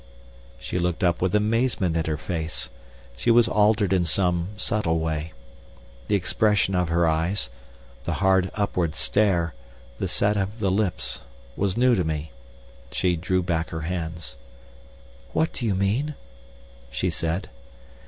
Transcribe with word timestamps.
She 0.57 0.79
looked 0.79 1.03
up 1.03 1.21
with 1.21 1.35
amazement 1.35 1.95
in 1.95 2.05
her 2.05 2.17
face. 2.17 2.71
She 3.15 3.29
was 3.29 3.47
altered 3.47 3.93
in 3.93 4.03
some 4.03 4.49
subtle 4.57 4.97
way. 4.97 5.31
The 6.07 6.15
expression 6.15 6.73
of 6.73 6.89
her 6.89 7.07
eyes, 7.07 7.51
the 8.05 8.13
hard 8.13 8.49
upward 8.55 8.95
stare, 8.95 9.53
the 9.99 10.07
set 10.07 10.37
of 10.37 10.57
the 10.59 10.71
lips, 10.71 11.19
was 11.55 11.77
new 11.77 11.93
to 11.93 12.03
me. 12.03 12.31
She 12.91 13.15
drew 13.15 13.43
back 13.43 13.69
her 13.69 13.81
hands. 13.81 14.37
"What 15.33 15.53
do 15.53 15.67
you 15.67 15.75
mean?" 15.75 16.15
she 16.89 17.11
said. 17.11 17.51